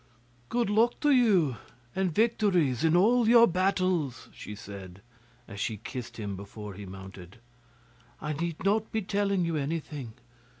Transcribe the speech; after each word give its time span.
'Good 0.49 0.67
luck 0.67 0.99
to 1.01 1.11
you, 1.11 1.57
and 1.95 2.11
victories 2.11 2.83
in 2.83 2.95
all 2.97 3.29
your 3.29 3.45
battles,' 3.45 4.29
she 4.33 4.55
said, 4.55 5.03
as 5.47 5.59
she 5.59 5.77
kissed 5.77 6.17
him 6.17 6.35
before 6.35 6.73
he 6.73 6.87
mounted. 6.87 7.37
'I 8.19 8.33
need 8.33 8.63
not 8.65 8.91
be 8.91 9.03
telling 9.03 9.45
you 9.45 9.57
anything. 9.57 10.13